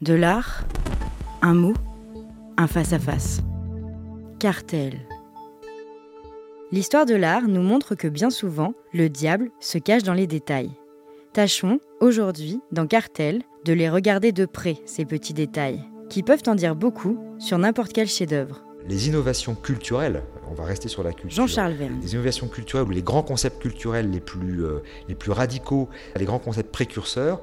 [0.00, 0.64] De l'art,
[1.42, 1.74] un mot,
[2.56, 3.42] un face-à-face.
[4.38, 4.94] Cartel.
[6.72, 10.70] L'histoire de l'art nous montre que bien souvent, le diable se cache dans les détails.
[11.34, 16.54] Tâchons, aujourd'hui, dans Cartel, de les regarder de près, ces petits détails, qui peuvent en
[16.54, 18.64] dire beaucoup sur n'importe quel chef-d'œuvre.
[18.88, 21.36] Les innovations culturelles, on va rester sur la culture.
[21.42, 22.00] Jean-Charles Verne.
[22.00, 24.78] Les innovations culturelles ou les grands concepts culturels les plus, euh,
[25.08, 27.42] les plus radicaux, les grands concepts précurseurs,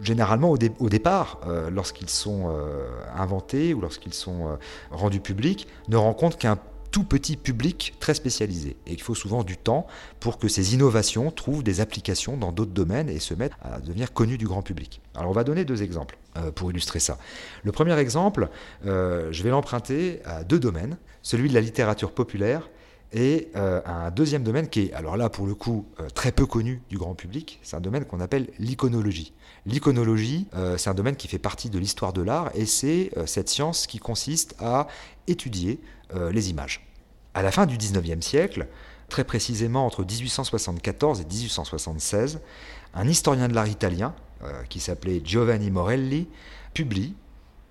[0.00, 2.86] généralement au, départ, euh, lorsqu'ils sont euh,
[3.16, 4.58] inventés ou lorsqu'ils sont
[4.90, 6.58] rendus publics, ne rencontrent qu'un
[6.92, 8.76] tout petit public très spécialisé.
[8.86, 9.86] Et il faut souvent du temps
[10.20, 14.12] pour que ces innovations trouvent des applications dans d'autres domaines et se mettent à devenir
[14.12, 15.02] connues du grand public.
[15.14, 16.16] Alors on va donner deux exemples
[16.54, 17.18] pour illustrer ça.
[17.64, 18.48] Le premier exemple,
[18.84, 22.68] je vais l'emprunter à deux domaines, celui de la littérature populaire
[23.12, 26.44] et euh, un deuxième domaine qui est, alors là pour le coup, euh, très peu
[26.46, 29.32] connu du grand public, c'est un domaine qu'on appelle l'iconologie.
[29.64, 33.48] L'iconologie, euh, c'est un domaine qui fait partie de l'histoire de l'art et c'est cette
[33.48, 34.88] science qui consiste à
[35.26, 35.80] étudier
[36.30, 36.86] les images.
[37.34, 38.68] À la fin du 19e siècle,
[39.08, 42.40] très précisément entre 1874 et 1876,
[42.94, 44.14] un historien de l'art italien,
[44.68, 46.28] qui s'appelait Giovanni Morelli,
[46.74, 47.16] publie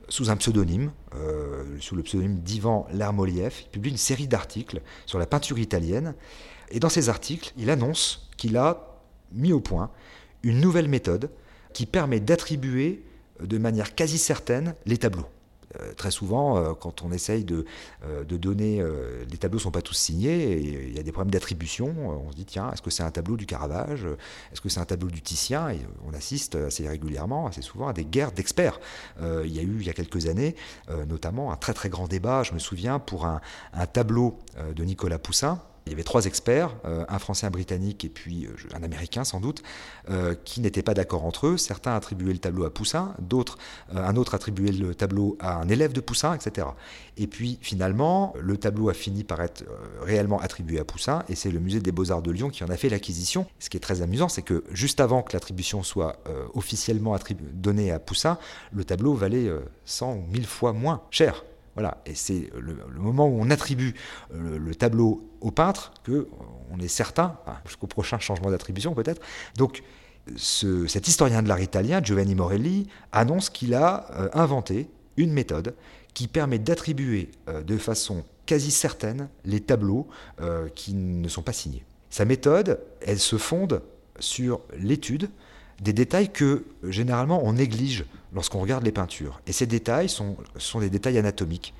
[0.09, 3.53] sous un pseudonyme, euh, sous le pseudonyme d'Ivan Lermoliev.
[3.63, 6.15] Il publie une série d'articles sur la peinture italienne.
[6.69, 9.91] Et dans ces articles, il annonce qu'il a mis au point
[10.43, 11.29] une nouvelle méthode
[11.73, 13.03] qui permet d'attribuer
[13.41, 15.27] de manière quasi certaine les tableaux.
[15.81, 17.65] Euh, très souvent, euh, quand on essaye de,
[18.05, 18.83] euh, donner,
[19.31, 21.93] les tableaux ne sont pas tous signés, et il y a des problèmes d'attribution.
[21.97, 24.05] On se dit, tiens, est-ce que c'est un tableau du Caravage?
[24.51, 25.69] Est-ce que c'est un tableau du Titien?
[26.05, 28.79] On assiste assez régulièrement, assez souvent, à des guerres d'experts.
[29.21, 30.55] il y a eu, il y a quelques années,
[31.07, 33.39] notamment un très très grand débat, je me souviens, pour un
[33.93, 34.37] tableau
[34.75, 38.45] de Nicolas Poussin, il y avait trois experts, euh, un Français, un Britannique et puis
[38.45, 39.61] euh, un Américain sans doute,
[40.09, 41.57] euh, qui n'étaient pas d'accord entre eux.
[41.57, 43.57] Certains attribuaient le tableau à Poussin, d'autres,
[43.93, 46.67] un autre attribuait le tableau à un élève de Poussin, etc.
[47.17, 49.63] Et puis finalement, le tableau a fini par être
[50.01, 52.77] réellement attribué à Poussin, et c'est le musée des Beaux-Arts de Lyon qui en a
[52.77, 53.45] fait l'acquisition.
[53.59, 56.17] Ce qui est très amusant, c'est que juste avant que l'attribution soit
[56.53, 57.17] officiellement
[57.53, 58.37] donnée à Poussin,
[58.71, 59.49] le tableau valait
[59.85, 61.43] 100 ou 1000 fois moins cher.
[61.75, 63.95] Voilà, et c'est le, moment où on attribue
[64.33, 66.29] euh, le, tableau au peintre que euh,
[66.71, 69.21] on est certain, jusqu'au prochain changement d'attribution peut-être.
[69.57, 69.83] Donc
[70.37, 75.75] cet historien de l'art italien, Giovanni Morelli, annonce qu'il a euh, inventé une méthode
[76.13, 80.07] qui permet d'attribuer de façon quasi certaine les tableaux
[80.73, 81.83] qui ne sont pas signés.
[82.09, 83.81] Sa méthode, elle se fonde
[84.19, 85.29] sur l'étude
[85.81, 89.41] des détails que généralement on néglige lorsqu'on regarde les peintures.
[89.47, 91.73] Et ces détails sont, sont des détails anatomiques.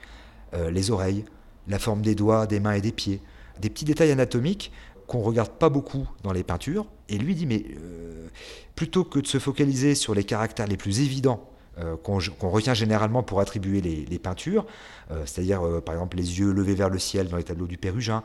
[0.54, 1.26] Euh, les oreilles,
[1.68, 3.22] la forme des doigts, des mains et des pieds.
[3.60, 4.72] Des petits détails anatomiques
[5.08, 6.88] qu'on ne regarde pas beaucoup dans les peintures.
[7.10, 8.28] Et lui dit, mais euh,
[8.76, 13.22] plutôt que de se focaliser sur les caractères les plus évidents euh, qu'on retient généralement
[13.22, 14.66] pour attribuer les, peintures,
[15.26, 18.24] c'est-à-dire par exemple les yeux levés vers le ciel dans les tableaux du Pérugin,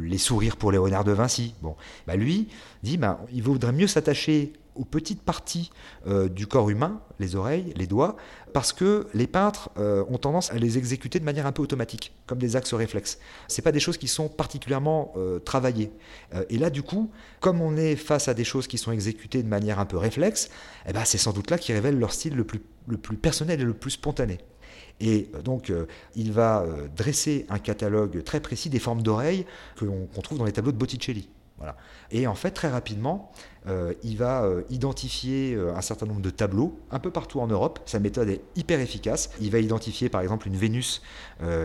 [0.00, 1.54] les sourires pour Léonard de Vinci.
[1.62, 1.76] Bon,
[2.06, 2.48] bah lui
[2.82, 5.70] dit, bah, il vaudrait mieux s'attacher aux petites parties
[6.06, 8.16] euh, du corps humain, les oreilles, les doigts,
[8.52, 12.12] parce que les peintres euh, ont tendance à les exécuter de manière un peu automatique,
[12.26, 13.18] comme des axes réflexes.
[13.48, 15.92] Ce pas des choses qui sont particulièrement euh, travaillées.
[16.50, 19.48] et là, du coup, comme on est face à des choses qui sont exécutées de
[19.48, 20.50] manière un peu réflexe,
[20.86, 23.60] eh ben, c'est sans doute là qui révèle leur style le plus, le plus personnel
[23.60, 24.38] et le plus spontané.
[25.00, 25.72] Et donc,
[26.14, 26.64] il va
[26.96, 29.44] dresser un catalogue très précis des formes d'oreilles
[29.78, 31.28] qu'on trouve dans les tableaux de Botticelli.
[32.10, 33.32] Et en fait, très rapidement,
[33.66, 37.46] euh, il va euh, identifier euh, un certain nombre de tableaux un peu partout en
[37.46, 37.80] Europe.
[37.86, 39.30] Sa méthode est hyper efficace.
[39.40, 41.02] Il va identifier par exemple une Vénus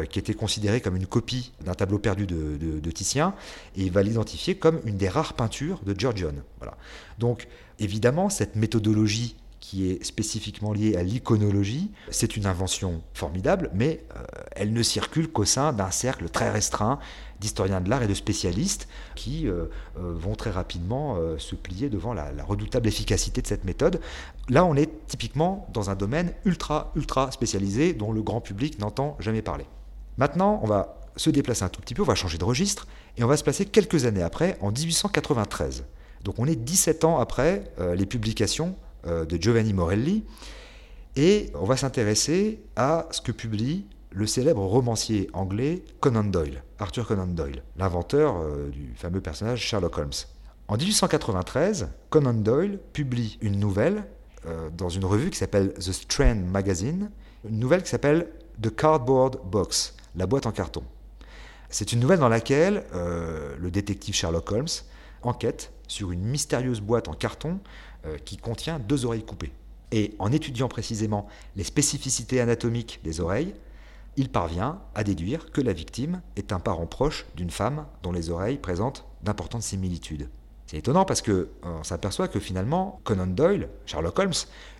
[0.09, 3.33] qui était considérée comme une copie d'un tableau perdu de, Titien,
[3.77, 6.43] et il va l'identifier comme une des rares peintures de Giorgione.
[6.57, 6.75] Voilà.
[7.17, 7.47] Donc
[7.79, 9.37] évidemment, cette méthodologie
[9.69, 14.03] qui est spécifiquement liée à l'iconologie, c'est une invention formidable, mais
[14.51, 16.97] elle ne circule qu'au sein d'un cercle très restreint
[17.39, 19.65] d'historiens de l'art et de spécialistes qui euh,
[19.97, 24.01] euh, vont très rapidement euh, se plier devant la, redoutable efficacité de cette méthode.
[24.49, 29.15] Là, on est typiquement dans un domaine ultra, ultra spécialisé dont le grand public n'entend
[29.19, 29.65] jamais parler.
[30.17, 32.87] Maintenant, on va se déplacer un tout petit peu, on va changer de registre,
[33.17, 35.85] et on va se placer quelques années après, en 1893.
[36.23, 37.63] Donc on est 17 ans après
[37.95, 38.75] les publications
[39.05, 40.23] de Giovanni Morelli,
[41.15, 47.07] et on va s'intéresser à ce que publie le célèbre romancier anglais Conan Doyle, Arthur
[47.07, 50.11] Conan Doyle, l'inventeur euh, du fameux personnage Sherlock Holmes.
[50.67, 54.05] En 1893, Conan Doyle publie une nouvelle
[54.45, 57.11] euh, dans une revue qui s'appelle The Strand Magazine,
[57.47, 58.27] une nouvelle qui s'appelle
[58.61, 60.83] The Cardboard Box, la boîte en carton.
[61.69, 64.67] C'est une nouvelle dans laquelle euh, le détective Sherlock Holmes
[65.23, 67.59] enquête sur une mystérieuse boîte en carton
[68.25, 69.51] qui contient deux oreilles coupées.
[69.91, 73.53] Et en étudiant précisément les spécificités anatomiques des oreilles,
[74.17, 78.29] il parvient à déduire que la victime est un parent proche d'une femme dont les
[78.29, 80.29] oreilles présentent d'importantes similitudes.
[80.67, 84.33] C'est étonnant parce que euh, on s'aperçoit que finalement Conan Doyle, Sherlock Holmes,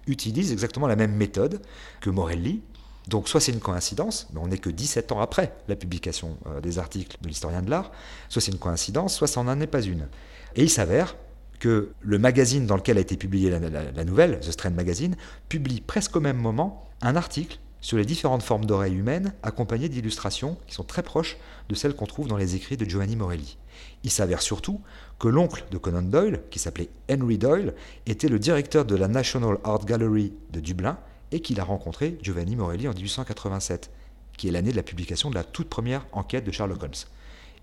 [0.07, 1.62] utilise exactement la même méthode
[2.01, 2.62] que Morelli.
[3.09, 6.61] Donc soit c'est une coïncidence, mais on n'est que 17 ans après la publication euh,
[6.61, 7.91] des articles de l'historien de l'art,
[8.29, 10.07] soit c'est une coïncidence, soit ça n'en est pas une.
[10.56, 11.15] Et il s'avère
[11.59, 15.15] que le magazine dans lequel a été publiée la, la nouvelle, The Strand Magazine,
[15.50, 20.57] publie presque au même moment un article sur les différentes formes d'oreilles humaines accompagnées d'illustrations
[20.67, 23.57] qui sont très proches de celles qu'on trouve dans les écrits de Giovanni Morelli.
[24.03, 24.81] Il s'avère surtout
[25.17, 27.73] que l'oncle de Conan Doyle, qui s'appelait Henry Doyle,
[28.05, 30.97] était le directeur de la National Art Gallery de Dublin
[31.31, 33.91] et qu'il a rencontré Giovanni Morelli en 1887,
[34.37, 36.93] qui est l'année de la publication de la toute première enquête de Sherlock Holmes.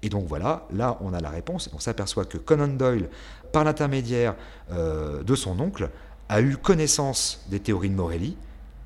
[0.02, 3.08] Et donc voilà, là on a la réponse, on s'aperçoit que Conan Doyle,
[3.52, 4.34] par l'intermédiaire
[4.70, 5.90] euh, de son oncle,
[6.28, 8.36] a eu connaissance des théories de Morelli,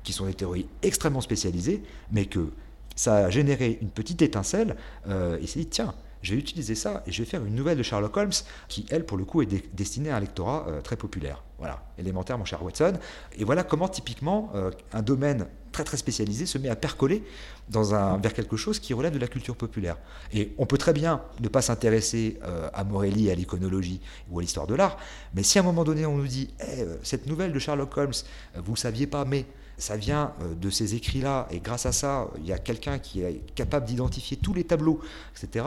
[0.03, 2.51] qui sont des théories extrêmement spécialisées, mais que
[2.95, 4.75] ça a généré une petite étincelle,
[5.07, 7.77] euh, et s'est dit, tiens, je vais utiliser ça et je vais faire une nouvelle
[7.77, 8.31] de Sherlock Holmes
[8.67, 11.43] qui, elle, pour le coup, est destinée à un lectorat euh, très populaire.
[11.57, 12.93] Voilà, élémentaire, mon cher Watson.
[13.37, 17.23] Et voilà comment, typiquement, euh, un domaine très très spécialisé se met à percoler
[17.69, 19.97] dans un, vers quelque chose qui relève de la culture populaire.
[20.33, 22.39] Et on peut très bien ne pas s'intéresser
[22.73, 24.97] à Morelli, à l'iconologie ou à l'histoire de l'art,
[25.33, 28.11] mais si à un moment donné on nous dit eh, cette nouvelle de Sherlock Holmes,
[28.55, 29.45] vous ne saviez pas, mais
[29.81, 33.21] ça vient euh, de ces écrits-là, et grâce à ça, il y a quelqu'un qui
[33.21, 34.99] est capable d'identifier tous les tableaux,
[35.35, 35.65] etc.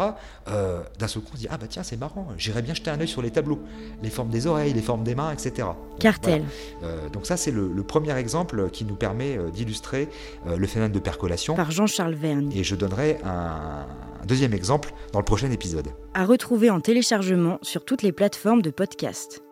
[0.49, 2.91] Euh, d'un seul coup, on se dit Ah bah tiens, c'est marrant, j'irais bien jeter
[2.91, 3.61] un œil sur les tableaux,
[4.03, 5.69] les formes des oreilles, les formes des mains, etc.
[5.99, 6.45] Cartel.
[6.85, 10.09] Euh, donc, ça, c'est le, premier exemple qui nous permet d'illustrer
[10.47, 11.55] le phénomène de percolation.
[11.55, 12.51] Par Jean-Charles Verne.
[12.53, 13.87] Et je donnerai un,
[14.23, 15.89] un deuxième exemple dans le prochain épisode.
[16.15, 19.43] À retrouver en téléchargement sur toutes les plateformes de podcast.